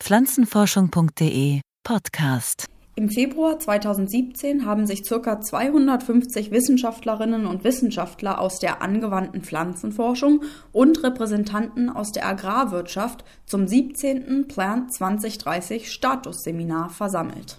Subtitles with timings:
[0.00, 5.40] Pflanzenforschung.de Podcast im Februar 2017 haben sich ca.
[5.40, 10.42] 250 Wissenschaftlerinnen und Wissenschaftler aus der angewandten Pflanzenforschung
[10.72, 14.46] und Repräsentanten aus der Agrarwirtschaft zum 17.
[14.46, 17.58] Plant 2030 Statusseminar versammelt.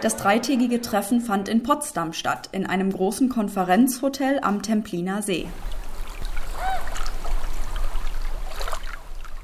[0.00, 5.46] Das dreitägige Treffen fand in Potsdam statt, in einem großen Konferenzhotel am Templiner See.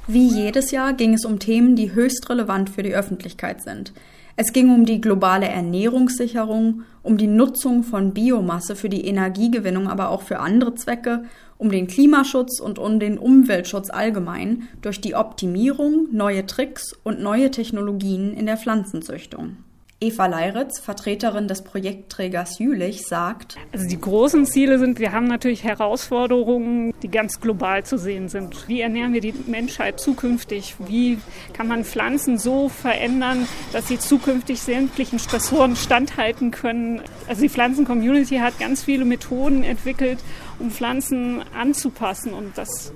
[0.08, 3.92] Wie jedes Jahr ging es um Themen, die höchst relevant für die Öffentlichkeit sind.
[4.34, 10.08] Es ging um die globale Ernährungssicherung, um die Nutzung von Biomasse für die Energiegewinnung, aber
[10.08, 11.24] auch für andere Zwecke,
[11.58, 17.50] um den Klimaschutz und um den Umweltschutz allgemein durch die Optimierung, neue Tricks und neue
[17.52, 19.58] Technologien in der Pflanzenzüchtung.
[20.02, 25.62] Eva Leiritz, Vertreterin des Projektträgers Jülich, sagt, Also die großen Ziele sind, wir haben natürlich
[25.62, 28.68] Herausforderungen, die ganz global zu sehen sind.
[28.68, 30.74] Wie ernähren wir die Menschheit zukünftig?
[30.80, 31.18] Wie
[31.52, 37.00] kann man Pflanzen so verändern, dass sie zukünftig sämtlichen Stressoren standhalten können?
[37.28, 40.18] Also die Pflanzen-Community hat ganz viele Methoden entwickelt,
[40.62, 42.92] um Pflanzen anzupassen und das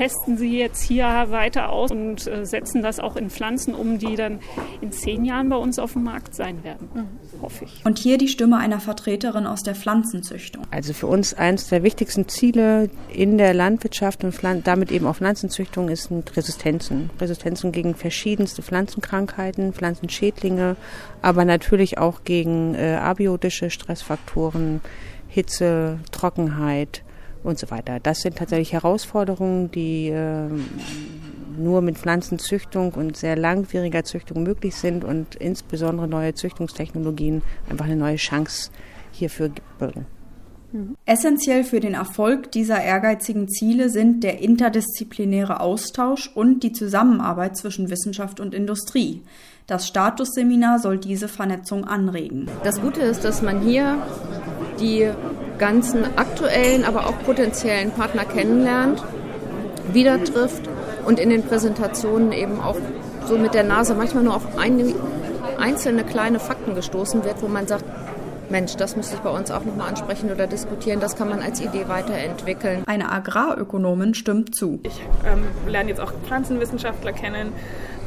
[0.00, 4.16] testen sie jetzt hier weiter aus und äh, setzen das auch in Pflanzen um, die
[4.16, 4.40] dann
[4.80, 7.42] in zehn Jahren bei uns auf dem Markt sein werden, mhm.
[7.42, 7.84] hoffe ich.
[7.84, 10.62] Und hier die Stimme einer Vertreterin aus der Pflanzenzüchtung.
[10.70, 14.34] Also für uns eines der wichtigsten Ziele in der Landwirtschaft und
[14.64, 17.10] damit eben auch Pflanzenzüchtung ist Resistenzen.
[17.20, 20.76] Resistenzen gegen verschiedenste Pflanzenkrankheiten, Pflanzenschädlinge,
[21.20, 24.80] aber natürlich auch gegen äh, abiotische Stressfaktoren,
[25.28, 27.02] Hitze, Trockenheit,
[27.42, 28.00] und so weiter.
[28.00, 30.48] Das sind tatsächlich Herausforderungen, die äh,
[31.56, 37.96] nur mit Pflanzenzüchtung und sehr langwieriger Züchtung möglich sind und insbesondere neue Züchtungstechnologien einfach eine
[37.96, 38.70] neue Chance
[39.12, 40.06] hierfür birgen.
[41.04, 47.90] Essentiell für den Erfolg dieser ehrgeizigen Ziele sind der interdisziplinäre Austausch und die Zusammenarbeit zwischen
[47.90, 49.22] Wissenschaft und Industrie.
[49.66, 52.48] Das Statusseminar soll diese Vernetzung anregen.
[52.62, 53.98] Das Gute ist, dass man hier
[54.78, 55.10] die
[55.60, 59.04] ganzen aktuellen, aber auch potenziellen Partner kennenlernt,
[59.92, 60.62] wieder trifft
[61.06, 62.76] und in den Präsentationen eben auch
[63.26, 64.92] so mit der Nase manchmal nur auf eine,
[65.58, 67.84] einzelne kleine Fakten gestoßen wird, wo man sagt,
[68.50, 70.98] Mensch, das müsste ich bei uns auch nochmal ansprechen oder diskutieren.
[70.98, 72.82] Das kann man als Idee weiterentwickeln.
[72.86, 74.80] Eine Agrarökonomin stimmt zu.
[74.82, 77.52] Ich ähm, lerne jetzt auch Pflanzenwissenschaftler kennen,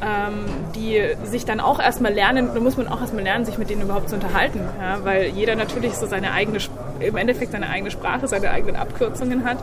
[0.02, 0.44] ähm,
[0.74, 3.82] die sich dann auch erstmal lernen, da muss man auch erstmal lernen, sich mit denen
[3.82, 6.58] überhaupt zu unterhalten, ja, weil jeder natürlich so seine eigene,
[7.00, 9.58] im Endeffekt seine eigene Sprache, seine eigenen Abkürzungen hat,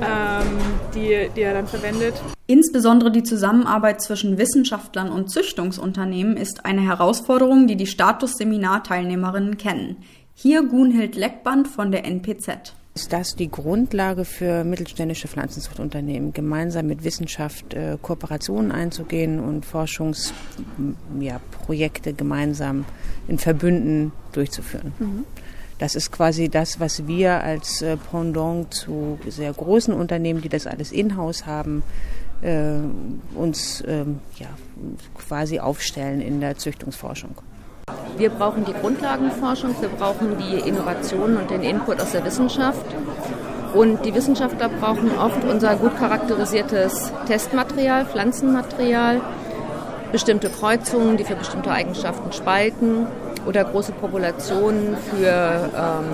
[0.00, 0.46] ähm,
[0.94, 2.14] die, die er dann verwendet.
[2.46, 9.96] Insbesondere die Zusammenarbeit zwischen Wissenschaftlern und Züchtungsunternehmen ist eine Herausforderung, die die Statusseminarteilnehmerinnen kennen.
[10.34, 17.02] Hier Gunhild Leckband von der NPZ ist das die Grundlage für mittelständische Pflanzenzuchtunternehmen, gemeinsam mit
[17.02, 22.84] Wissenschaft äh, Kooperationen einzugehen und Forschungsprojekte ja, gemeinsam
[23.26, 24.92] in Verbünden durchzuführen.
[25.00, 25.24] Mhm.
[25.78, 30.68] Das ist quasi das, was wir als äh, Pendant zu sehr großen Unternehmen, die das
[30.68, 31.82] alles in-house haben,
[32.42, 32.76] äh,
[33.34, 34.46] uns ähm, ja,
[35.16, 37.34] quasi aufstellen in der Züchtungsforschung.
[38.16, 42.84] Wir brauchen die Grundlagenforschung, wir brauchen die Innovationen und den Input aus der Wissenschaft.
[43.74, 49.20] Und die Wissenschaftler brauchen oft unser gut charakterisiertes Testmaterial, Pflanzenmaterial,
[50.12, 53.08] bestimmte Kreuzungen, die für bestimmte Eigenschaften spalten
[53.46, 56.04] oder große Populationen für ähm,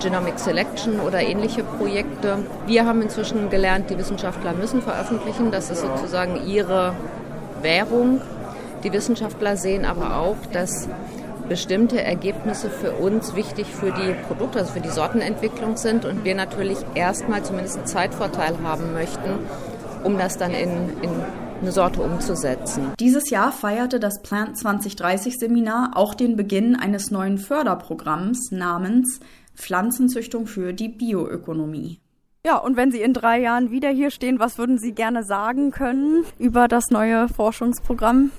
[0.00, 2.38] Genomic Selection oder ähnliche Projekte.
[2.66, 5.50] Wir haben inzwischen gelernt, die Wissenschaftler müssen veröffentlichen.
[5.50, 6.94] Das ist sozusagen ihre
[7.60, 8.20] Währung.
[8.84, 10.88] Die Wissenschaftler sehen aber auch, dass
[11.50, 16.36] bestimmte Ergebnisse für uns wichtig für die Produkte, also für die Sortenentwicklung sind und wir
[16.36, 19.30] natürlich erstmal zumindest einen Zeitvorteil haben möchten,
[20.04, 20.70] um das dann in,
[21.02, 21.10] in
[21.60, 22.92] eine Sorte umzusetzen.
[23.00, 29.18] Dieses Jahr feierte das Plant 2030 Seminar auch den Beginn eines neuen Förderprogramms namens
[29.56, 31.98] Pflanzenzüchtung für die Bioökonomie.
[32.46, 35.72] Ja, und wenn Sie in drei Jahren wieder hier stehen, was würden Sie gerne sagen
[35.72, 38.30] können über das neue Forschungsprogramm?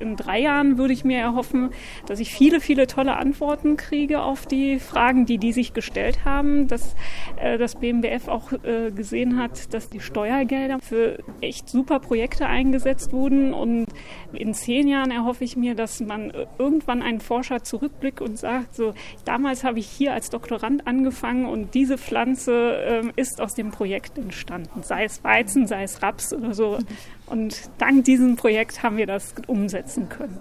[0.00, 1.70] In drei Jahren würde ich mir erhoffen,
[2.06, 6.68] dass ich viele, viele tolle Antworten kriege auf die Fragen, die die sich gestellt haben,
[6.68, 6.94] dass
[7.36, 13.12] äh, das BMWF auch äh, gesehen hat, dass die Steuergelder für echt super Projekte eingesetzt
[13.12, 13.86] wurden und
[14.32, 18.74] in zehn Jahren erhoffe ich mir, dass man äh, irgendwann einen Forscher zurückblickt und sagt,
[18.74, 18.94] so
[19.24, 24.18] damals habe ich hier als Doktorand angefangen und diese Pflanze äh, ist aus dem Projekt
[24.18, 26.78] entstanden, sei es Weizen, sei es Raps oder so.
[27.26, 30.38] Und dank diesem Projekt haben wir das umsetzen können.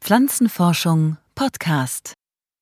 [0.00, 2.14] Pflanzenforschung Podcast.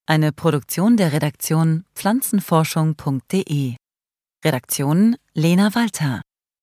[0.07, 3.77] Eine Produktion der Redaktion pflanzenforschung.de.
[4.45, 6.23] Redaktion Lena Walter.